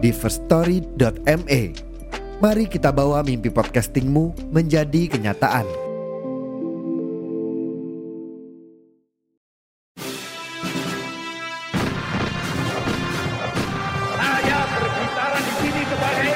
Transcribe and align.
di 0.00 0.10
firststory.me. 0.16 1.62
Mari 2.40 2.64
kita 2.72 2.88
bawa 2.88 3.20
mimpi 3.20 3.52
podcastingmu 3.52 4.48
menjadi 4.48 5.12
kenyataan. 5.12 5.68
Saya 14.16 14.58
berbicara 14.72 15.36
di 15.36 15.52
sini 15.60 15.82
sebagai 15.84 16.32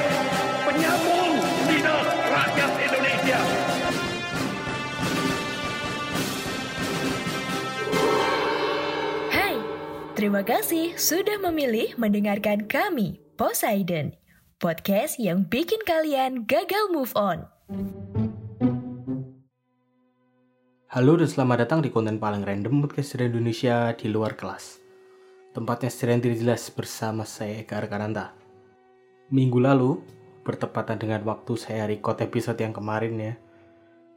penyambung 0.69 1.33
lidah 1.73 2.05
rakyat 2.21 2.71
Indonesia. 2.85 3.41
Hai, 9.33 9.57
terima 10.13 10.45
kasih 10.45 10.93
sudah 11.01 11.41
memilih 11.41 11.97
mendengarkan 11.97 12.69
kami, 12.69 13.24
Poseidon, 13.35 14.15
podcast 14.63 15.19
yang 15.19 15.51
bikin 15.51 15.83
kalian 15.83 16.47
gagal 16.47 16.87
move 16.95 17.11
on. 17.19 17.43
Halo 20.87 21.19
dan 21.19 21.27
selamat 21.27 21.67
datang 21.67 21.83
di 21.83 21.91
konten 21.91 22.23
paling 22.23 22.47
random 22.47 22.87
podcast 22.87 23.19
dari 23.19 23.35
Indonesia 23.35 23.91
di 23.99 24.07
luar 24.07 24.39
kelas. 24.39 24.79
Tempatnya 25.51 25.91
sering 25.91 26.23
tidak 26.23 26.47
jelas 26.47 26.63
bersama 26.71 27.27
saya 27.27 27.59
Eka 27.67 27.83
Arkananta. 27.83 28.39
Minggu 29.35 29.59
lalu, 29.59 29.99
bertepatan 30.47 31.03
dengan 31.03 31.27
waktu 31.27 31.59
saya 31.59 31.91
record 31.91 32.23
episode 32.23 32.63
yang 32.63 32.71
kemarin 32.71 33.19
ya, 33.19 33.35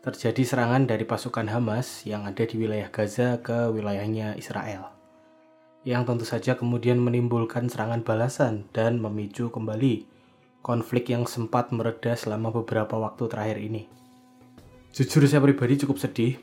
terjadi 0.06 0.46
serangan 0.46 0.86
dari 0.86 1.10
pasukan 1.10 1.50
Hamas 1.50 2.06
yang 2.06 2.22
ada 2.30 2.46
di 2.46 2.54
wilayah 2.54 2.94
Gaza 2.94 3.42
ke 3.42 3.66
wilayahnya 3.74 4.38
Israel. 4.38 4.97
Yang 5.82 6.02
tentu 6.10 6.26
saja 6.26 6.52
kemudian 6.56 6.98
menimbulkan 6.98 7.70
serangan 7.70 8.02
balasan 8.02 8.70
dan 8.74 9.02
memicu 9.02 9.52
kembali 9.52 10.06
konflik 10.66 11.12
yang 11.14 11.30
sempat 11.30 11.70
mereda 11.76 12.16
selama 12.18 12.50
beberapa 12.50 12.98
waktu 12.98 13.30
terakhir 13.30 13.58
ini. 13.60 13.86
Jujur 14.92 15.24
saya 15.30 15.40
pribadi 15.40 15.80
cukup 15.86 16.02
sedih 16.02 16.42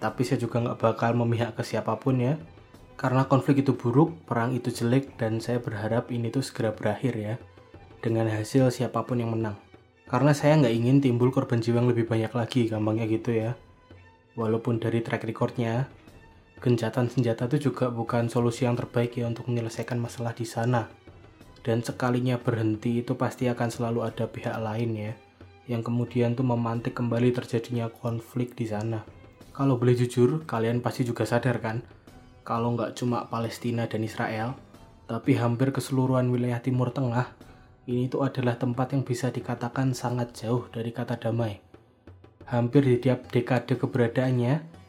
tapi 0.00 0.24
saya 0.24 0.40
juga 0.40 0.64
nggak 0.64 0.80
bakal 0.80 1.12
memihak 1.12 1.54
ke 1.54 1.62
siapa 1.62 1.94
pun 2.00 2.16
ya. 2.18 2.40
Karena 2.96 3.28
konflik 3.28 3.60
itu 3.60 3.76
buruk, 3.76 4.16
perang 4.24 4.56
itu 4.56 4.72
jelek, 4.72 5.16
dan 5.20 5.40
saya 5.40 5.60
berharap 5.60 6.08
ini 6.08 6.32
tuh 6.32 6.40
segera 6.40 6.72
berakhir 6.72 7.14
ya. 7.16 7.34
Dengan 8.00 8.28
hasil 8.28 8.72
siapa 8.72 9.04
pun 9.04 9.20
yang 9.20 9.36
menang. 9.36 9.56
Karena 10.08 10.32
saya 10.32 10.56
nggak 10.56 10.74
ingin 10.74 10.96
timbul 11.04 11.28
korban 11.28 11.60
jiwa 11.60 11.84
yang 11.84 11.88
lebih 11.92 12.08
banyak 12.08 12.32
lagi, 12.32 12.68
gampangnya 12.68 13.06
gitu 13.08 13.30
ya. 13.32 13.56
Walaupun 14.36 14.80
dari 14.80 15.04
track 15.04 15.28
recordnya, 15.28 15.88
gencatan 16.60 17.08
senjata 17.08 17.48
itu 17.48 17.72
juga 17.72 17.88
bukan 17.88 18.28
solusi 18.28 18.68
yang 18.68 18.76
terbaik 18.76 19.16
ya 19.16 19.26
untuk 19.26 19.48
menyelesaikan 19.48 19.96
masalah 19.96 20.36
di 20.36 20.44
sana. 20.44 20.92
Dan 21.60 21.80
sekalinya 21.84 22.40
berhenti 22.40 23.00
itu 23.00 23.16
pasti 23.16 23.48
akan 23.48 23.68
selalu 23.68 24.04
ada 24.04 24.28
pihak 24.28 24.56
lain 24.60 24.90
ya, 24.96 25.12
yang 25.68 25.84
kemudian 25.84 26.32
tuh 26.32 26.44
memantik 26.44 26.96
kembali 26.96 27.32
terjadinya 27.36 27.88
konflik 27.88 28.56
di 28.56 28.68
sana. 28.68 29.04
Kalau 29.52 29.76
boleh 29.76 29.92
jujur, 29.92 30.48
kalian 30.48 30.80
pasti 30.80 31.04
juga 31.04 31.28
sadar 31.28 31.60
kan, 31.60 31.84
kalau 32.44 32.72
nggak 32.72 32.96
cuma 32.96 33.28
Palestina 33.28 33.84
dan 33.84 34.00
Israel, 34.00 34.56
tapi 35.04 35.36
hampir 35.36 35.68
keseluruhan 35.68 36.32
wilayah 36.32 36.64
Timur 36.64 36.88
Tengah, 36.96 37.28
ini 37.90 38.08
tuh 38.08 38.24
adalah 38.24 38.56
tempat 38.56 38.96
yang 38.96 39.04
bisa 39.04 39.28
dikatakan 39.28 39.92
sangat 39.92 40.32
jauh 40.32 40.64
dari 40.72 40.96
kata 40.96 41.20
damai. 41.20 41.60
Hampir 42.48 42.88
di 42.88 42.96
tiap 43.02 43.28
dekade 43.28 43.76
keberadaannya, 43.76 44.79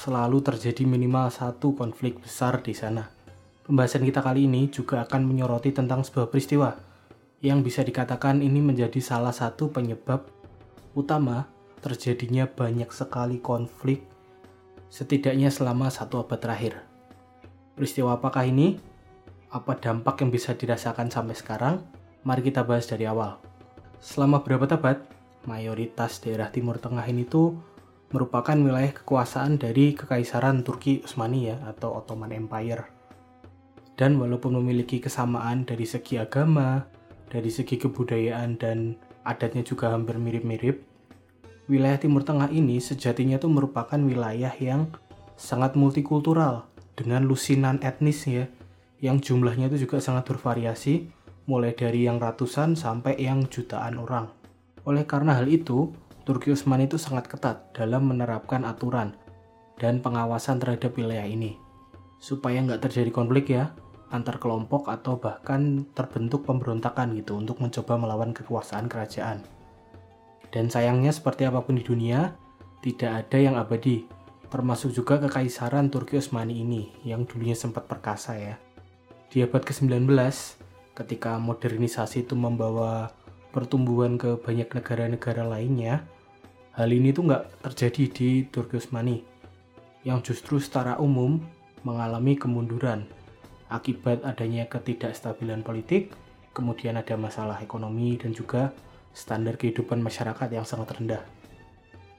selalu 0.00 0.40
terjadi 0.40 0.88
minimal 0.88 1.28
satu 1.28 1.76
konflik 1.76 2.24
besar 2.24 2.64
di 2.64 2.72
sana. 2.72 3.12
Pembahasan 3.68 4.00
kita 4.00 4.24
kali 4.24 4.48
ini 4.48 4.72
juga 4.72 5.04
akan 5.04 5.28
menyoroti 5.28 5.76
tentang 5.76 6.00
sebuah 6.00 6.32
peristiwa 6.32 6.72
yang 7.44 7.60
bisa 7.60 7.84
dikatakan 7.84 8.40
ini 8.40 8.64
menjadi 8.64 8.96
salah 9.04 9.36
satu 9.36 9.68
penyebab 9.68 10.24
utama 10.96 11.44
terjadinya 11.84 12.48
banyak 12.48 12.88
sekali 12.88 13.44
konflik 13.44 14.00
setidaknya 14.88 15.52
selama 15.52 15.92
satu 15.92 16.24
abad 16.24 16.40
terakhir. 16.40 16.80
Peristiwa 17.76 18.16
apakah 18.16 18.48
ini? 18.48 18.80
Apa 19.52 19.76
dampak 19.76 20.24
yang 20.24 20.32
bisa 20.32 20.56
dirasakan 20.56 21.12
sampai 21.12 21.36
sekarang? 21.36 21.84
Mari 22.24 22.48
kita 22.48 22.64
bahas 22.64 22.88
dari 22.88 23.04
awal. 23.04 23.36
Selama 24.00 24.40
berapa 24.40 24.64
abad, 24.64 24.96
mayoritas 25.44 26.24
daerah 26.24 26.48
Timur 26.48 26.80
Tengah 26.80 27.04
ini 27.04 27.28
tuh 27.28 27.52
merupakan 28.10 28.58
wilayah 28.58 28.90
kekuasaan 28.90 29.62
dari 29.62 29.94
Kekaisaran 29.94 30.66
Turki 30.66 30.98
Utsmani 31.06 31.54
ya 31.54 31.56
atau 31.62 31.94
Ottoman 31.94 32.34
Empire. 32.34 32.90
Dan 33.94 34.18
walaupun 34.18 34.58
memiliki 34.58 34.98
kesamaan 34.98 35.62
dari 35.62 35.86
segi 35.86 36.18
agama, 36.18 36.82
dari 37.30 37.52
segi 37.52 37.78
kebudayaan 37.78 38.58
dan 38.58 38.98
adatnya 39.22 39.62
juga 39.62 39.94
hampir 39.94 40.18
mirip-mirip, 40.18 40.82
wilayah 41.70 42.02
Timur 42.02 42.26
Tengah 42.26 42.50
ini 42.50 42.82
sejatinya 42.82 43.38
tuh 43.38 43.52
merupakan 43.52 44.00
wilayah 44.00 44.50
yang 44.58 44.90
sangat 45.38 45.78
multikultural 45.78 46.66
dengan 46.98 47.30
lusinan 47.30 47.78
etnis 47.86 48.26
ya, 48.26 48.50
yang 48.98 49.22
jumlahnya 49.22 49.70
itu 49.70 49.86
juga 49.86 50.02
sangat 50.02 50.26
bervariasi, 50.26 51.06
mulai 51.46 51.72
dari 51.72 52.10
yang 52.10 52.18
ratusan 52.18 52.74
sampai 52.74 53.22
yang 53.22 53.46
jutaan 53.46 54.02
orang. 54.02 54.28
Oleh 54.82 55.06
karena 55.06 55.38
hal 55.38 55.46
itu, 55.46 55.92
Turki 56.24 56.52
Utsmani 56.52 56.86
itu 56.86 57.00
sangat 57.00 57.26
ketat 57.26 57.72
dalam 57.72 58.08
menerapkan 58.08 58.62
aturan 58.68 59.16
dan 59.80 60.04
pengawasan 60.04 60.60
terhadap 60.60 60.92
wilayah 60.94 61.24
ini, 61.24 61.56
supaya 62.20 62.60
nggak 62.60 62.84
terjadi 62.84 63.08
konflik 63.08 63.52
ya 63.52 63.72
antar 64.10 64.42
kelompok 64.42 64.90
atau 64.90 65.16
bahkan 65.16 65.86
terbentuk 65.94 66.42
pemberontakan 66.42 67.14
gitu 67.14 67.38
untuk 67.38 67.62
mencoba 67.62 67.94
melawan 67.96 68.34
kekuasaan 68.34 68.90
kerajaan. 68.90 69.46
Dan 70.50 70.66
sayangnya 70.66 71.14
seperti 71.14 71.46
apa 71.46 71.62
pun 71.62 71.78
di 71.78 71.86
dunia, 71.86 72.34
tidak 72.82 73.26
ada 73.26 73.38
yang 73.38 73.54
abadi, 73.54 74.04
termasuk 74.50 74.90
juga 74.90 75.22
kekaisaran 75.22 75.88
Turki 75.94 76.18
Utsmani 76.18 76.58
ini 76.58 76.90
yang 77.06 77.22
dulunya 77.22 77.54
sempat 77.54 77.86
perkasa 77.86 78.34
ya. 78.34 78.58
Di 79.30 79.46
abad 79.46 79.62
ke-19, 79.62 80.10
ketika 80.98 81.38
modernisasi 81.38 82.26
itu 82.26 82.34
membawa 82.34 83.14
pertumbuhan 83.50 84.16
ke 84.16 84.38
banyak 84.38 84.70
negara-negara 84.70 85.46
lainnya, 85.46 86.06
hal 86.74 86.90
ini 86.90 87.10
tuh 87.10 87.30
nggak 87.30 87.66
terjadi 87.66 88.02
di 88.10 88.28
Turki 88.48 88.78
Utsmani, 88.78 89.22
yang 90.06 90.22
justru 90.22 90.62
secara 90.62 90.96
umum 90.96 91.42
mengalami 91.84 92.38
kemunduran 92.38 93.04
akibat 93.70 94.26
adanya 94.26 94.66
ketidakstabilan 94.66 95.62
politik, 95.62 96.10
kemudian 96.50 96.98
ada 96.98 97.14
masalah 97.14 97.62
ekonomi 97.62 98.18
dan 98.18 98.34
juga 98.34 98.74
standar 99.14 99.54
kehidupan 99.54 100.02
masyarakat 100.02 100.48
yang 100.50 100.66
sangat 100.66 100.98
rendah. 100.98 101.22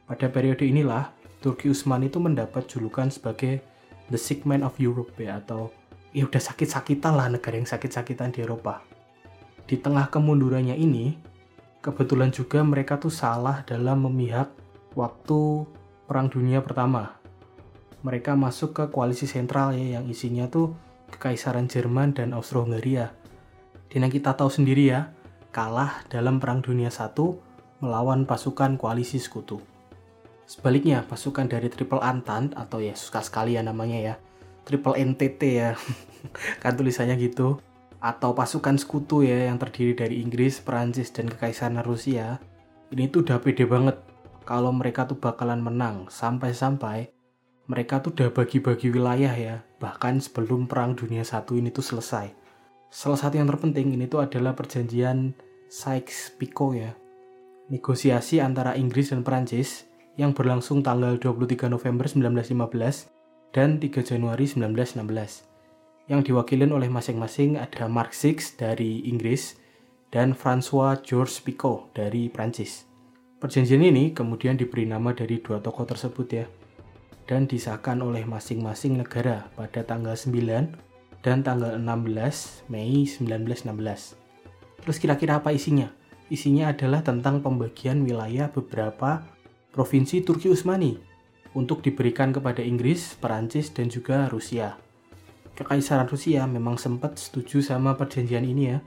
Pada 0.08 0.28
periode 0.28 0.64
inilah, 0.68 1.12
Turki 1.44 1.72
Utsmani 1.72 2.08
itu 2.08 2.20
mendapat 2.20 2.68
julukan 2.68 3.12
sebagai 3.12 3.64
The 4.12 4.20
Sick 4.20 4.44
Man 4.44 4.64
of 4.64 4.76
Europe 4.80 5.16
ya, 5.20 5.40
atau 5.40 5.72
ya 6.12 6.28
udah 6.28 6.40
sakit-sakitan 6.40 7.16
lah 7.16 7.32
negara 7.32 7.56
yang 7.56 7.68
sakit-sakitan 7.68 8.36
di 8.36 8.44
Eropa. 8.44 8.84
Di 9.72 9.80
tengah 9.80 10.12
kemundurannya 10.12 10.76
ini, 10.76 11.16
kebetulan 11.80 12.28
juga 12.28 12.60
mereka 12.60 13.00
tuh 13.00 13.08
salah 13.08 13.64
dalam 13.64 14.04
memihak 14.04 14.52
waktu 15.00 15.64
Perang 16.12 16.28
Dunia 16.28 16.60
Pertama. 16.60 17.16
Mereka 18.04 18.36
masuk 18.36 18.76
ke 18.76 18.84
koalisi 18.92 19.32
sentral 19.32 19.72
ya 19.72 19.96
yang 19.96 20.12
isinya 20.12 20.52
tuh 20.52 20.76
Kekaisaran 21.16 21.72
Jerman 21.72 22.12
dan 22.12 22.36
Austro-Hungaria. 22.36 23.16
Dan 23.88 24.04
yang 24.04 24.12
kita 24.12 24.36
tahu 24.36 24.52
sendiri 24.52 24.92
ya, 24.92 25.16
kalah 25.56 26.04
dalam 26.12 26.44
Perang 26.44 26.60
Dunia 26.60 26.92
I 26.92 27.08
melawan 27.80 28.28
pasukan 28.28 28.76
koalisi 28.76 29.24
sekutu. 29.24 29.64
Sebaliknya, 30.52 31.08
pasukan 31.08 31.48
dari 31.48 31.72
Triple 31.72 32.04
Entente 32.04 32.60
atau 32.60 32.84
ya 32.84 32.92
suka 32.92 33.24
sekali 33.24 33.56
ya 33.56 33.64
namanya 33.64 34.04
ya, 34.04 34.14
Triple 34.68 35.00
NTT 35.00 35.42
ya, 35.48 35.80
kan 36.62 36.76
tulisannya 36.76 37.16
gitu, 37.16 37.64
atau 38.02 38.34
pasukan 38.34 38.82
sekutu 38.82 39.22
ya 39.22 39.46
yang 39.46 39.62
terdiri 39.62 39.94
dari 39.94 40.26
Inggris, 40.26 40.58
Perancis, 40.58 41.14
dan 41.14 41.30
Kekaisaran 41.30 41.86
Rusia, 41.86 42.42
ini 42.90 43.06
tuh 43.08 43.22
udah 43.22 43.38
pede 43.38 43.70
banget. 43.70 44.02
Kalau 44.42 44.74
mereka 44.74 45.06
tuh 45.06 45.22
bakalan 45.22 45.62
menang 45.62 46.10
sampai-sampai 46.10 47.14
mereka 47.70 48.02
tuh 48.02 48.12
udah 48.12 48.34
bagi-bagi 48.34 48.90
wilayah 48.90 49.32
ya. 49.32 49.56
Bahkan 49.78 50.20
sebelum 50.20 50.66
perang 50.66 50.98
dunia 50.98 51.22
satu 51.22 51.56
ini 51.56 51.70
tuh 51.70 51.86
selesai. 51.86 52.34
Salah 52.92 53.16
satu 53.22 53.40
yang 53.40 53.48
terpenting 53.48 53.94
ini 53.96 54.10
tuh 54.10 54.26
adalah 54.26 54.58
perjanjian 54.58 55.32
Sykes-Picot 55.72 56.72
ya. 56.76 56.92
Negosiasi 57.72 58.44
antara 58.44 58.76
Inggris 58.76 59.16
dan 59.16 59.24
Perancis 59.24 59.88
yang 60.20 60.36
berlangsung 60.36 60.84
tanggal 60.84 61.16
23 61.16 61.72
November 61.72 62.10
1915 62.10 63.56
dan 63.56 63.80
3 63.80 64.04
Januari 64.04 64.44
1916 64.44 65.51
yang 66.10 66.26
diwakilin 66.26 66.74
oleh 66.74 66.90
masing-masing 66.90 67.60
ada 67.60 67.86
Mark 67.86 68.16
Six 68.16 68.58
dari 68.58 69.06
Inggris 69.06 69.60
dan 70.10 70.34
François 70.34 70.98
Georges 71.00 71.42
Picot 71.44 71.92
dari 71.94 72.28
Prancis. 72.28 72.90
Perjanjian 73.42 73.82
ini 73.82 74.14
kemudian 74.14 74.54
diberi 74.54 74.86
nama 74.86 75.14
dari 75.18 75.42
dua 75.42 75.58
tokoh 75.58 75.90
tersebut 75.90 76.28
ya, 76.30 76.46
dan 77.26 77.48
disahkan 77.48 77.98
oleh 78.04 78.28
masing-masing 78.28 79.00
negara 79.02 79.50
pada 79.56 79.82
tanggal 79.88 80.14
9 80.14 81.24
dan 81.24 81.38
tanggal 81.46 81.80
16 81.80 82.70
Mei 82.70 83.08
1916. 83.08 84.20
Terus 84.82 84.98
kira-kira 84.98 85.40
apa 85.40 85.54
isinya? 85.54 85.90
Isinya 86.28 86.72
adalah 86.72 87.06
tentang 87.06 87.40
pembagian 87.40 88.04
wilayah 88.04 88.52
beberapa 88.52 89.24
provinsi 89.72 90.24
Turki 90.28 90.52
Utsmani 90.52 91.00
untuk 91.56 91.84
diberikan 91.84 92.32
kepada 92.32 92.60
Inggris, 92.64 93.16
Perancis, 93.20 93.72
dan 93.72 93.92
juga 93.92 94.28
Rusia. 94.28 94.80
Kekaisaran 95.56 96.08
Rusia 96.08 96.48
memang 96.48 96.80
sempat 96.80 97.20
setuju 97.20 97.60
sama 97.60 98.00
perjanjian 98.00 98.48
ini 98.48 98.76
ya, 98.76 98.78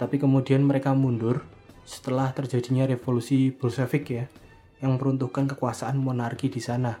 tapi 0.00 0.16
kemudian 0.16 0.64
mereka 0.64 0.96
mundur 0.96 1.44
setelah 1.84 2.32
terjadinya 2.32 2.88
revolusi 2.88 3.52
Bolshevik 3.52 4.04
ya, 4.08 4.24
yang 4.80 4.96
meruntuhkan 4.96 5.48
kekuasaan 5.48 5.98
monarki 6.00 6.48
di 6.48 6.60
sana. 6.60 7.00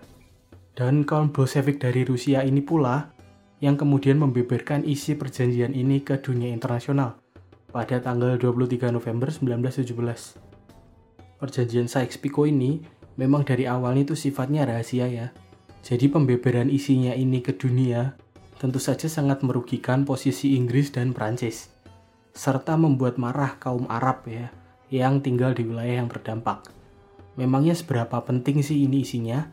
Dan 0.76 1.02
kaum 1.02 1.34
Bolshevik 1.34 1.82
dari 1.82 2.06
Rusia 2.06 2.46
ini 2.46 2.62
pula 2.62 3.10
yang 3.58 3.74
kemudian 3.74 4.22
membeberkan 4.22 4.86
isi 4.86 5.18
perjanjian 5.18 5.74
ini 5.74 5.98
ke 6.06 6.22
dunia 6.22 6.54
internasional 6.54 7.18
pada 7.74 7.98
tanggal 7.98 8.38
23 8.38 8.94
November 8.94 9.28
1917. 9.28 9.92
Perjanjian 11.38 11.86
Sykes-Picot 11.90 12.46
ini 12.50 12.82
memang 13.18 13.42
dari 13.42 13.66
awalnya 13.66 14.10
itu 14.10 14.14
sifatnya 14.14 14.66
rahasia 14.66 15.06
ya. 15.10 15.26
Jadi 15.82 16.10
pembeberan 16.10 16.70
isinya 16.70 17.14
ini 17.14 17.42
ke 17.42 17.54
dunia 17.54 18.14
tentu 18.58 18.82
saja 18.82 19.06
sangat 19.06 19.46
merugikan 19.46 20.02
posisi 20.02 20.58
Inggris 20.58 20.90
dan 20.90 21.14
Prancis, 21.14 21.70
serta 22.34 22.74
membuat 22.74 23.14
marah 23.14 23.54
kaum 23.62 23.86
Arab 23.86 24.26
ya, 24.26 24.50
yang 24.90 25.22
tinggal 25.22 25.54
di 25.54 25.62
wilayah 25.62 26.02
yang 26.02 26.10
terdampak. 26.10 26.66
Memangnya 27.38 27.78
seberapa 27.78 28.18
penting 28.18 28.66
sih 28.66 28.82
ini 28.82 29.06
isinya? 29.06 29.46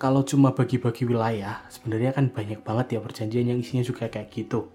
Kalau 0.00 0.24
cuma 0.24 0.56
bagi-bagi 0.56 1.04
wilayah, 1.04 1.62
sebenarnya 1.68 2.16
kan 2.16 2.32
banyak 2.32 2.64
banget 2.64 2.96
ya 2.96 3.00
perjanjian 3.04 3.52
yang 3.52 3.60
isinya 3.60 3.84
juga 3.84 4.08
kayak 4.08 4.32
gitu. 4.32 4.72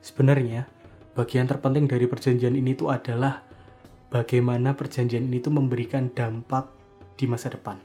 Sebenarnya, 0.00 0.64
bagian 1.12 1.44
terpenting 1.44 1.84
dari 1.86 2.08
perjanjian 2.08 2.56
ini 2.56 2.72
tuh 2.72 2.88
adalah 2.88 3.44
bagaimana 4.08 4.72
perjanjian 4.72 5.28
ini 5.28 5.44
tuh 5.44 5.52
memberikan 5.52 6.08
dampak 6.10 6.72
di 7.20 7.28
masa 7.28 7.52
depan. 7.52 7.76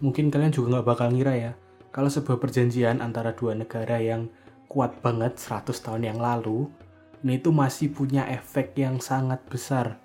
Mungkin 0.00 0.32
kalian 0.32 0.50
juga 0.50 0.80
nggak 0.80 0.88
bakal 0.88 1.12
ngira 1.12 1.36
ya, 1.36 1.52
kalau 1.96 2.12
sebuah 2.12 2.36
perjanjian 2.36 3.00
antara 3.00 3.32
dua 3.32 3.56
negara 3.56 3.96
yang 3.96 4.28
kuat 4.68 5.00
banget 5.00 5.40
100 5.40 5.72
tahun 5.80 6.12
yang 6.12 6.20
lalu, 6.20 6.68
ini 7.24 7.40
itu 7.40 7.48
masih 7.48 7.88
punya 7.88 8.28
efek 8.28 8.76
yang 8.76 9.00
sangat 9.00 9.40
besar. 9.48 9.96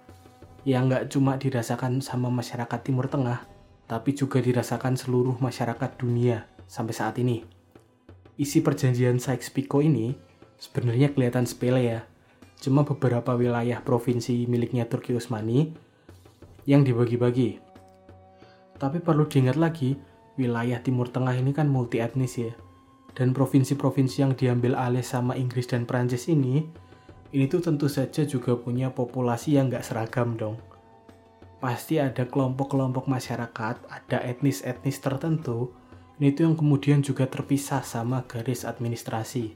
Yang 0.64 0.84
nggak 0.88 1.04
cuma 1.12 1.36
dirasakan 1.36 2.00
sama 2.00 2.32
masyarakat 2.32 2.80
Timur 2.80 3.12
Tengah, 3.12 3.44
tapi 3.92 4.16
juga 4.16 4.40
dirasakan 4.40 4.96
seluruh 4.96 5.36
masyarakat 5.44 6.00
dunia 6.00 6.48
sampai 6.64 6.96
saat 6.96 7.20
ini. 7.20 7.44
Isi 8.40 8.64
perjanjian 8.64 9.20
Sykes-Picot 9.20 9.84
ini 9.84 10.16
sebenarnya 10.64 11.12
kelihatan 11.12 11.44
sepele 11.44 11.84
ya. 11.84 12.00
Cuma 12.64 12.88
beberapa 12.88 13.36
wilayah 13.36 13.84
provinsi 13.84 14.48
miliknya 14.48 14.88
Turki 14.88 15.12
Utsmani 15.12 15.76
yang 16.64 16.88
dibagi-bagi. 16.88 17.60
Tapi 18.80 18.98
perlu 19.04 19.28
diingat 19.28 19.60
lagi, 19.60 20.00
wilayah 20.40 20.80
Timur 20.80 21.12
Tengah 21.12 21.36
ini 21.36 21.52
kan 21.52 21.68
multi 21.68 22.00
etnis 22.00 22.40
ya. 22.40 22.54
Dan 23.12 23.36
provinsi-provinsi 23.36 24.24
yang 24.24 24.34
diambil 24.36 24.80
alih 24.80 25.04
sama 25.04 25.36
Inggris 25.36 25.68
dan 25.68 25.84
Prancis 25.84 26.32
ini, 26.32 26.64
ini 27.36 27.46
tuh 27.48 27.60
tentu 27.60 27.92
saja 27.92 28.24
juga 28.24 28.56
punya 28.56 28.92
populasi 28.92 29.60
yang 29.60 29.68
nggak 29.68 29.84
seragam 29.84 30.40
dong. 30.40 30.56
Pasti 31.60 32.00
ada 32.00 32.26
kelompok-kelompok 32.26 33.06
masyarakat, 33.12 33.76
ada 33.86 34.18
etnis-etnis 34.24 34.98
tertentu, 34.98 35.76
ini 36.18 36.32
tuh 36.34 36.50
yang 36.50 36.56
kemudian 36.58 37.00
juga 37.04 37.28
terpisah 37.28 37.84
sama 37.84 38.24
garis 38.26 38.64
administrasi. 38.64 39.54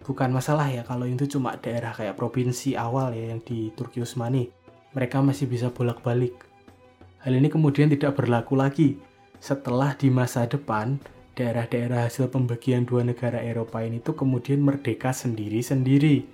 Bukan 0.00 0.32
masalah 0.32 0.70
ya 0.72 0.82
kalau 0.86 1.04
itu 1.04 1.28
cuma 1.28 1.58
daerah 1.60 1.92
kayak 1.92 2.16
provinsi 2.16 2.72
awal 2.78 3.12
ya 3.12 3.36
yang 3.36 3.40
di 3.44 3.68
Turki 3.76 4.00
Utsmani. 4.00 4.48
Mereka 4.96 5.22
masih 5.22 5.46
bisa 5.46 5.68
bolak-balik. 5.70 6.34
Hal 7.20 7.36
ini 7.36 7.52
kemudian 7.52 7.92
tidak 7.92 8.16
berlaku 8.16 8.56
lagi 8.56 9.09
setelah 9.40 9.96
di 9.96 10.12
masa 10.12 10.44
depan 10.44 11.00
daerah-daerah 11.34 12.06
hasil 12.06 12.28
pembagian 12.28 12.84
dua 12.84 13.00
negara 13.00 13.40
Eropa 13.40 13.80
ini 13.80 13.98
tuh 14.04 14.12
kemudian 14.12 14.60
merdeka 14.60 15.10
sendiri-sendiri. 15.16 16.28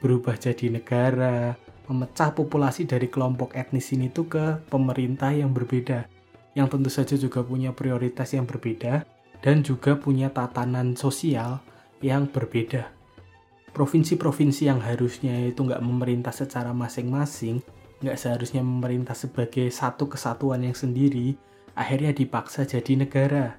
Berubah 0.00 0.40
jadi 0.40 0.72
negara 0.72 1.54
memecah 1.84 2.32
populasi 2.32 2.88
dari 2.88 3.12
kelompok 3.12 3.52
etnis 3.52 3.92
ini 3.92 4.08
tuh 4.08 4.26
ke 4.32 4.44
pemerintah 4.72 5.36
yang 5.36 5.52
berbeda 5.52 6.08
yang 6.54 6.66
tentu 6.66 6.90
saja 6.90 7.14
juga 7.14 7.46
punya 7.46 7.70
prioritas 7.70 8.34
yang 8.34 8.46
berbeda 8.46 9.06
dan 9.40 9.62
juga 9.62 9.94
punya 9.94 10.28
tatanan 10.34 10.98
sosial 10.98 11.62
yang 12.02 12.26
berbeda. 12.26 12.90
Provinsi-provinsi 13.70 14.66
yang 14.66 14.82
harusnya 14.82 15.46
itu 15.46 15.62
nggak 15.62 15.78
memerintah 15.78 16.34
secara 16.34 16.74
masing-masing 16.74 17.62
nggak 18.00 18.16
seharusnya 18.16 18.64
memerintah 18.64 19.12
sebagai 19.12 19.68
satu 19.68 20.08
kesatuan 20.08 20.64
yang 20.64 20.74
sendiri 20.74 21.36
akhirnya 21.80 22.12
dipaksa 22.12 22.68
jadi 22.68 23.00
negara. 23.00 23.56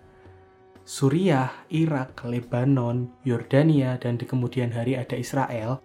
Suriah, 0.85 1.49
Irak, 1.73 2.21
Lebanon, 2.21 3.09
Yordania, 3.25 3.97
dan 3.97 4.21
di 4.21 4.29
kemudian 4.29 4.69
hari 4.69 4.93
ada 4.93 5.17
Israel, 5.17 5.81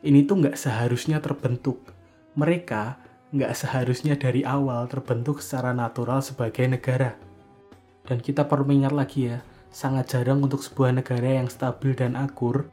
ini 0.00 0.24
tuh 0.24 0.40
nggak 0.40 0.56
seharusnya 0.56 1.20
terbentuk. 1.20 1.92
Mereka 2.40 2.96
nggak 3.36 3.52
seharusnya 3.52 4.16
dari 4.16 4.40
awal 4.48 4.88
terbentuk 4.88 5.44
secara 5.44 5.76
natural 5.76 6.24
sebagai 6.24 6.64
negara. 6.64 7.12
Dan 8.04 8.20
kita 8.20 8.48
perlu 8.48 8.68
mengingat 8.68 8.94
lagi 8.96 9.32
ya, 9.32 9.44
sangat 9.68 10.12
jarang 10.12 10.40
untuk 10.40 10.64
sebuah 10.64 10.96
negara 10.96 11.40
yang 11.40 11.48
stabil 11.52 11.92
dan 11.96 12.16
akur, 12.16 12.68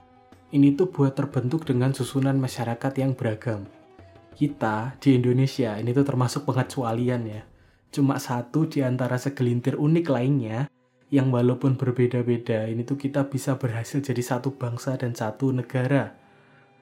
ini 0.51 0.75
tuh 0.75 0.91
buat 0.91 1.15
terbentuk 1.15 1.63
dengan 1.63 1.95
susunan 1.95 2.35
masyarakat 2.35 2.93
yang 2.99 3.15
beragam. 3.15 3.63
Kita 4.35 4.95
di 4.99 5.15
Indonesia 5.19 5.79
ini 5.79 5.95
tuh 5.95 6.03
termasuk 6.03 6.43
pengecualian 6.47 7.23
ya 7.27 7.41
cuma 7.91 8.15
satu 8.17 8.65
di 8.65 8.79
antara 8.79 9.19
segelintir 9.19 9.75
unik 9.75 10.07
lainnya 10.07 10.71
yang 11.11 11.27
walaupun 11.27 11.75
berbeda-beda 11.75 12.71
ini 12.71 12.87
tuh 12.87 12.95
kita 12.95 13.27
bisa 13.27 13.59
berhasil 13.59 13.99
jadi 13.99 14.23
satu 14.23 14.55
bangsa 14.55 14.95
dan 14.95 15.11
satu 15.11 15.51
negara. 15.51 16.15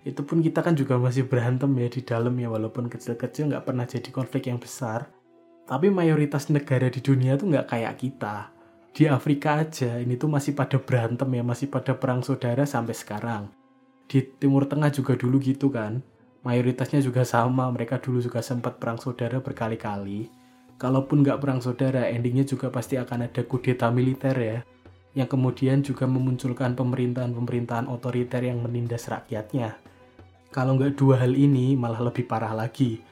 Itu 0.06 0.22
pun 0.22 0.40
kita 0.46 0.62
kan 0.62 0.78
juga 0.78 1.02
masih 1.02 1.26
berantem 1.26 1.74
ya 1.82 1.90
di 1.90 2.06
dalam 2.06 2.38
ya 2.38 2.48
walaupun 2.48 2.88
kecil-kecil 2.88 3.50
nggak 3.50 3.66
pernah 3.66 3.90
jadi 3.90 4.10
konflik 4.14 4.48
yang 4.48 4.62
besar. 4.62 5.10
Tapi 5.66 5.90
mayoritas 5.90 6.54
negara 6.54 6.94
di 6.94 7.02
dunia 7.02 7.36
tuh 7.42 7.50
nggak 7.50 7.68
kayak 7.74 7.98
kita. 7.98 8.54
Di 8.94 9.10
Afrika 9.10 9.66
aja 9.66 9.98
ini 9.98 10.14
tuh 10.14 10.30
masih 10.30 10.54
pada 10.54 10.78
berantem 10.78 11.30
ya, 11.34 11.42
masih 11.42 11.68
pada 11.70 11.98
perang 11.98 12.22
saudara 12.22 12.70
sampai 12.70 12.94
sekarang. 12.94 13.50
Di 14.10 14.26
Timur 14.38 14.66
Tengah 14.70 14.94
juga 14.94 15.18
dulu 15.18 15.42
gitu 15.42 15.74
kan. 15.74 16.06
Mayoritasnya 16.42 17.02
juga 17.04 17.26
sama, 17.26 17.70
mereka 17.70 18.00
dulu 18.00 18.24
juga 18.24 18.40
sempat 18.40 18.80
perang 18.80 18.98
saudara 18.98 19.44
berkali-kali 19.44 20.39
kalaupun 20.80 21.22
nggak 21.22 21.44
perang 21.44 21.60
saudara, 21.60 22.08
endingnya 22.08 22.48
juga 22.48 22.72
pasti 22.72 22.96
akan 22.96 23.28
ada 23.28 23.44
kudeta 23.44 23.92
militer 23.92 24.34
ya, 24.40 24.58
yang 25.14 25.28
kemudian 25.28 25.84
juga 25.84 26.08
memunculkan 26.08 26.74
pemerintahan-pemerintahan 26.80 27.92
otoriter 27.92 28.48
yang 28.48 28.64
menindas 28.64 29.12
rakyatnya. 29.12 29.76
Kalau 30.50 30.80
nggak 30.80 30.96
dua 30.96 31.20
hal 31.22 31.36
ini, 31.36 31.76
malah 31.76 32.02
lebih 32.02 32.26
parah 32.26 32.56
lagi. 32.56 33.04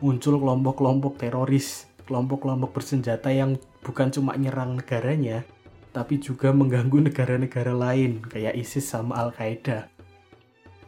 Muncul 0.00 0.38
kelompok-kelompok 0.38 1.18
teroris, 1.18 1.90
kelompok-kelompok 2.06 2.70
bersenjata 2.72 3.28
yang 3.34 3.58
bukan 3.82 4.08
cuma 4.14 4.38
nyerang 4.38 4.78
negaranya, 4.78 5.42
tapi 5.90 6.22
juga 6.22 6.54
mengganggu 6.54 7.10
negara-negara 7.10 7.74
lain, 7.74 8.22
kayak 8.22 8.54
ISIS 8.54 8.86
sama 8.86 9.18
Al-Qaeda. 9.18 9.90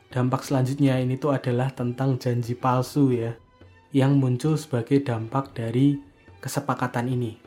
Dampak 0.08 0.46
selanjutnya 0.46 0.96
ini 0.96 1.20
tuh 1.20 1.36
adalah 1.36 1.68
tentang 1.74 2.16
janji 2.16 2.56
palsu 2.56 3.12
ya, 3.12 3.36
yang 3.92 4.16
muncul 4.16 4.56
sebagai 4.56 5.04
dampak 5.04 5.52
dari 5.52 6.07
kesepakatan 6.38 7.10
ini. 7.10 7.38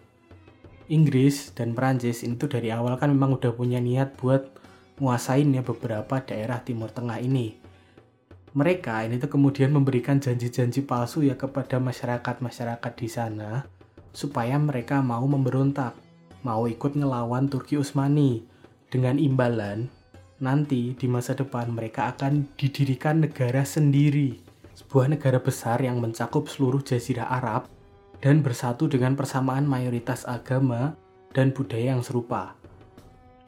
Inggris 0.92 1.56
dan 1.56 1.72
Prancis 1.72 2.24
itu 2.28 2.52
dari 2.52 2.68
awal 2.68 3.00
kan 3.00 3.12
memang 3.16 3.40
udah 3.40 3.56
punya 3.56 3.80
niat 3.80 4.20
buat 4.20 4.52
nguasain 5.00 5.48
ya 5.56 5.64
beberapa 5.64 6.20
daerah 6.20 6.60
Timur 6.62 6.92
Tengah 6.92 7.24
ini. 7.24 7.56
Mereka 8.52 9.08
ini 9.08 9.16
tuh 9.16 9.32
kemudian 9.32 9.72
memberikan 9.72 10.20
janji-janji 10.20 10.84
palsu 10.84 11.24
ya 11.24 11.40
kepada 11.40 11.80
masyarakat-masyarakat 11.80 12.94
di 13.00 13.08
sana 13.08 13.64
supaya 14.12 14.60
mereka 14.60 15.00
mau 15.00 15.24
memberontak, 15.24 15.96
mau 16.44 16.68
ikut 16.68 17.00
ngelawan 17.00 17.48
Turki 17.48 17.80
Utsmani 17.80 18.44
dengan 18.92 19.16
imbalan 19.16 19.88
nanti 20.44 20.92
di 20.98 21.08
masa 21.08 21.32
depan 21.32 21.72
mereka 21.72 22.12
akan 22.12 22.52
didirikan 22.60 23.24
negara 23.24 23.64
sendiri. 23.64 24.44
Sebuah 24.76 25.08
negara 25.08 25.40
besar 25.40 25.80
yang 25.80 26.04
mencakup 26.04 26.52
seluruh 26.52 26.84
jazirah 26.84 27.32
Arab 27.32 27.72
dan 28.22 28.46
bersatu 28.46 28.86
dengan 28.86 29.18
persamaan 29.18 29.66
mayoritas 29.66 30.24
agama 30.30 30.94
dan 31.34 31.52
budaya 31.52 31.98
yang 31.98 32.06
serupa. 32.06 32.54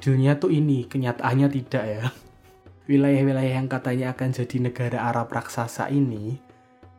Dunia 0.01 0.35
tuh 0.35 0.51
ini, 0.51 0.89
kenyataannya 0.89 1.47
tidak 1.47 1.85
ya. 1.85 2.03
Wilayah-wilayah 2.91 3.63
yang 3.63 3.71
katanya 3.71 4.11
akan 4.11 4.35
jadi 4.35 4.57
negara 4.59 5.07
Arab 5.07 5.31
raksasa 5.31 5.87
ini, 5.87 6.35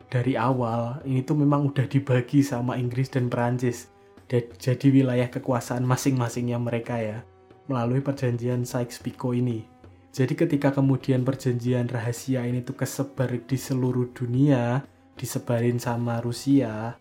dari 0.08 0.38
awal 0.38 1.02
ini 1.02 1.26
tuh 1.26 1.34
memang 1.34 1.74
udah 1.74 1.90
dibagi 1.90 2.46
sama 2.46 2.78
Inggris 2.78 3.10
dan 3.10 3.26
Perancis. 3.26 3.90
Jadi 4.30 4.88
wilayah 4.88 5.28
kekuasaan 5.28 5.84
masing-masingnya 5.84 6.56
mereka 6.56 6.96
ya, 6.96 7.20
melalui 7.68 8.00
perjanjian 8.00 8.64
Sykes-Picot 8.64 9.36
ini. 9.36 9.66
Jadi 10.14 10.38
ketika 10.38 10.70
kemudian 10.70 11.26
perjanjian 11.26 11.90
rahasia 11.90 12.46
ini 12.46 12.62
tuh 12.62 12.78
kesebar 12.78 13.34
di 13.44 13.58
seluruh 13.58 14.14
dunia, 14.14 14.86
disebarin 15.18 15.82
sama 15.82 16.22
Rusia, 16.22 16.94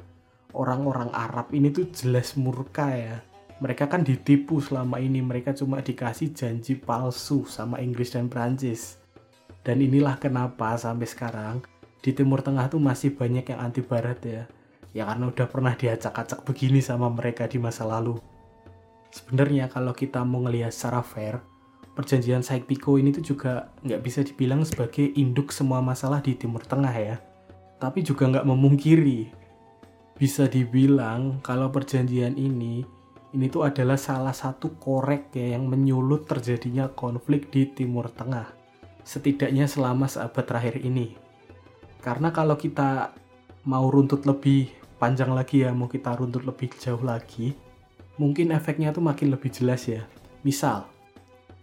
orang-orang 0.54 1.10
Arab 1.12 1.52
ini 1.52 1.74
tuh 1.74 1.90
jelas 1.92 2.38
murka 2.38 2.94
ya. 2.94 3.22
Mereka 3.62 3.90
kan 3.90 4.02
ditipu 4.02 4.62
selama 4.62 4.98
ini 4.98 5.22
mereka 5.22 5.54
cuma 5.54 5.82
dikasih 5.82 6.34
janji 6.34 6.78
palsu 6.78 7.46
sama 7.46 7.80
Inggris 7.82 8.14
dan 8.14 8.28
Prancis 8.30 9.04
dan 9.64 9.80
inilah 9.80 10.20
kenapa 10.20 10.76
sampai 10.76 11.08
sekarang 11.08 11.64
di 12.04 12.12
Timur 12.12 12.44
Tengah 12.44 12.68
tuh 12.68 12.84
masih 12.84 13.16
banyak 13.16 13.48
yang 13.48 13.60
anti 13.64 13.80
barat 13.80 14.20
ya. 14.22 14.44
Ya 14.94 15.10
karena 15.10 15.32
udah 15.32 15.48
pernah 15.50 15.74
diacak-acak 15.74 16.46
begini 16.46 16.84
sama 16.84 17.10
mereka 17.10 17.50
di 17.50 17.58
masa 17.58 17.88
lalu. 17.88 18.20
Sebenarnya 19.10 19.72
kalau 19.72 19.96
kita 19.96 20.22
mau 20.22 20.44
ngelihat 20.44 20.70
secara 20.70 21.02
fair 21.02 21.40
perjanjian 21.94 22.42
Sykes-Picot 22.42 22.98
ini 22.98 23.14
tuh 23.14 23.24
juga 23.34 23.70
nggak 23.86 24.02
bisa 24.02 24.26
dibilang 24.26 24.66
sebagai 24.66 25.14
induk 25.14 25.54
semua 25.54 25.80
masalah 25.80 26.20
di 26.20 26.36
Timur 26.36 26.62
Tengah 26.62 26.94
ya. 26.94 27.16
Tapi 27.80 28.04
juga 28.04 28.28
nggak 28.30 28.46
memungkiri 28.46 29.43
bisa 30.18 30.46
dibilang 30.46 31.42
kalau 31.42 31.74
perjanjian 31.74 32.38
ini 32.38 32.86
ini 33.34 33.50
tuh 33.50 33.66
adalah 33.66 33.98
salah 33.98 34.32
satu 34.34 34.78
korek 34.78 35.34
ya 35.34 35.58
yang 35.58 35.66
menyulut 35.66 36.30
terjadinya 36.30 36.86
konflik 36.94 37.50
di 37.50 37.66
Timur 37.66 38.06
Tengah. 38.14 38.54
Setidaknya 39.02 39.66
selama 39.66 40.06
seabad 40.06 40.46
terakhir 40.46 40.86
ini. 40.86 41.18
Karena 41.98 42.30
kalau 42.30 42.54
kita 42.62 43.10
mau 43.66 43.90
runtut 43.90 44.30
lebih 44.30 44.70
panjang 45.02 45.34
lagi 45.34 45.66
ya, 45.66 45.74
mau 45.74 45.90
kita 45.90 46.14
runtut 46.14 46.46
lebih 46.46 46.78
jauh 46.78 47.02
lagi, 47.02 47.58
mungkin 48.22 48.54
efeknya 48.54 48.94
tuh 48.94 49.02
makin 49.02 49.34
lebih 49.34 49.50
jelas 49.50 49.90
ya. 49.90 50.06
Misal, 50.46 50.86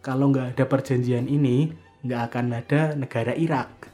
kalau 0.03 0.35
nggak 0.35 0.59
ada 0.59 0.65
perjanjian 0.67 1.31
ini, 1.31 1.71
nggak 2.03 2.35
akan 2.35 2.47
ada 2.51 2.99
negara 2.99 3.31
Irak. 3.39 3.93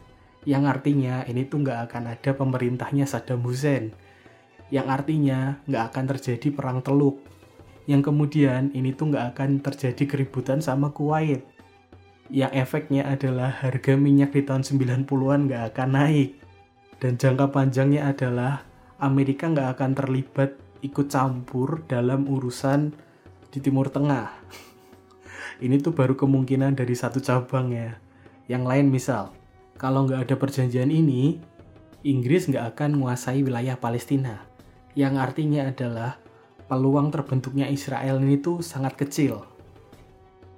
Yang 0.49 0.65
artinya 0.81 1.29
ini 1.29 1.45
tuh 1.45 1.61
nggak 1.61 1.93
akan 1.93 2.05
ada 2.09 2.31
pemerintahnya 2.33 3.05
Saddam 3.05 3.45
Hussein. 3.45 3.93
Yang 4.69 4.87
artinya 4.91 5.63
nggak 5.67 5.85
akan 5.93 6.05
terjadi 6.11 6.49
perang 6.51 6.81
teluk 6.83 7.23
yang 7.87 8.03
kemudian 8.03 8.75
ini 8.75 8.91
tuh 8.91 9.15
nggak 9.15 9.27
akan 9.35 9.51
terjadi 9.63 10.05
keributan 10.11 10.59
sama 10.59 10.91
Kuwait. 10.91 11.47
Yang 12.27 12.53
efeknya 12.59 13.07
adalah 13.07 13.63
harga 13.63 13.95
minyak 13.95 14.35
di 14.35 14.43
tahun 14.43 14.67
90-an 14.67 15.47
nggak 15.47 15.63
akan 15.73 15.91
naik. 15.95 16.31
Dan 16.99 17.15
jangka 17.15 17.55
panjangnya 17.55 18.11
adalah 18.11 18.67
Amerika 18.99 19.47
nggak 19.47 19.79
akan 19.79 19.91
terlibat 19.95 20.59
ikut 20.83 21.07
campur 21.07 21.87
dalam 21.87 22.27
urusan 22.27 22.91
di 23.55 23.63
Timur 23.63 23.87
Tengah. 23.87 24.35
ini 25.65 25.79
tuh 25.79 25.95
baru 25.95 26.19
kemungkinan 26.19 26.75
dari 26.75 26.99
satu 26.99 27.23
cabang 27.23 27.71
ya. 27.71 27.95
Yang 28.51 28.65
lain 28.67 28.87
misal, 28.91 29.31
kalau 29.79 30.11
nggak 30.11 30.27
ada 30.27 30.35
perjanjian 30.35 30.91
ini, 30.91 31.39
Inggris 32.03 32.51
nggak 32.51 32.75
akan 32.75 32.99
menguasai 32.99 33.47
wilayah 33.47 33.79
Palestina. 33.79 34.56
Yang 34.97 35.15
artinya 35.21 35.69
adalah 35.69 36.17
peluang 36.73 37.13
terbentuknya 37.13 37.69
Israel 37.69 38.17
ini 38.19 38.41
tuh 38.41 38.65
sangat 38.65 38.97
kecil. 38.97 39.45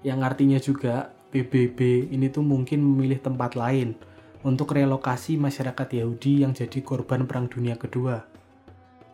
Yang 0.07 0.21
artinya 0.23 0.59
juga 0.63 1.11
PBB 1.35 2.09
ini 2.15 2.31
tuh 2.31 2.47
mungkin 2.47 2.81
memilih 2.81 3.21
tempat 3.21 3.59
lain 3.59 3.99
untuk 4.47 4.73
relokasi 4.73 5.37
masyarakat 5.37 6.01
Yahudi 6.01 6.47
yang 6.47 6.55
jadi 6.55 6.79
korban 6.81 7.27
Perang 7.27 7.51
Dunia 7.51 7.75
Kedua. 7.77 8.23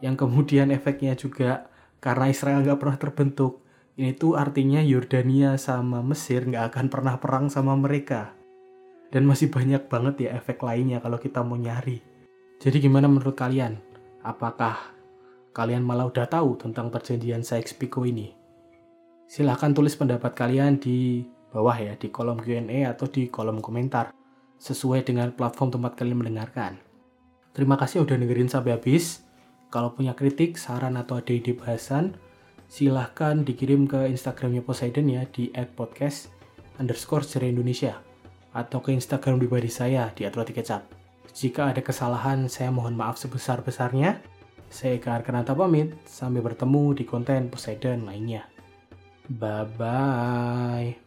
Yang 0.04 0.28
kemudian 0.28 0.69
efeknya 0.71 1.16
juga 1.16 1.73
karena 2.04 2.28
Israel 2.28 2.61
nggak 2.61 2.78
pernah 2.78 2.99
terbentuk, 3.00 3.64
ini 3.97 4.12
tuh 4.12 4.37
artinya 4.37 4.85
Yordania 4.85 5.57
sama 5.57 6.04
Mesir 6.04 6.45
nggak 6.45 6.76
akan 6.76 6.87
pernah 6.93 7.16
perang 7.16 7.49
sama 7.49 7.73
mereka. 7.75 8.37
Dan 9.09 9.25
masih 9.25 9.49
banyak 9.49 9.88
banget 9.88 10.28
ya 10.28 10.31
efek 10.37 10.61
lainnya 10.61 11.00
kalau 11.00 11.16
kita 11.16 11.40
mau 11.40 11.57
nyari. 11.57 12.04
Jadi 12.61 12.76
gimana 12.85 13.09
menurut 13.09 13.33
kalian? 13.33 13.81
Apakah 14.21 14.94
kalian 15.55 15.87
malah 15.87 16.11
udah 16.11 16.27
tahu 16.27 16.59
tentang 16.59 16.91
perjanjian 16.91 17.47
Sykes-Picot 17.47 18.11
ini? 18.11 18.35
Silahkan 19.31 19.71
tulis 19.71 19.95
pendapat 19.95 20.35
kalian 20.35 20.83
di 20.83 21.23
bawah 21.55 21.79
ya, 21.79 21.95
di 21.95 22.11
kolom 22.11 22.43
Q&A 22.43 22.91
atau 22.91 23.07
di 23.07 23.31
kolom 23.31 23.63
komentar, 23.63 24.11
sesuai 24.59 25.07
dengan 25.07 25.31
platform 25.31 25.79
tempat 25.79 25.95
kalian 25.95 26.19
mendengarkan. 26.27 26.83
Terima 27.55 27.79
kasih 27.79 28.03
udah 28.03 28.19
dengerin 28.19 28.51
sampai 28.51 28.75
habis. 28.75 29.23
Kalau 29.71 29.95
punya 29.95 30.19
kritik, 30.19 30.59
saran, 30.59 30.99
atau 30.99 31.23
ada 31.23 31.31
ide 31.31 31.55
bahasan, 31.55 32.19
silahkan 32.67 33.47
dikirim 33.47 33.87
ke 33.87 34.11
Instagramnya 34.11 34.67
Poseidon 34.67 35.07
ya 35.07 35.23
di 35.31 35.55
@podcast 35.79 36.35
underscore 36.83 37.23
Indonesia 37.47 38.03
atau 38.55 38.83
ke 38.83 38.91
Instagram 38.91 39.39
pribadi 39.39 39.71
saya 39.71 40.11
di 40.15 40.27
@rotikecap. 40.27 40.83
Jika 41.35 41.75
ada 41.75 41.83
kesalahan, 41.83 42.47
saya 42.47 42.71
mohon 42.71 42.95
maaf 42.95 43.19
sebesar-besarnya. 43.19 44.34
Saya 44.73 44.97
Eka 44.99 45.16
Arkanata 45.21 45.52
pamit, 45.52 45.94
sampai 46.09 46.40
bertemu 46.40 46.97
di 46.97 47.04
konten 47.06 47.52
Poseidon 47.52 48.09
lainnya. 48.09 48.49
Bye-bye. 49.28 51.04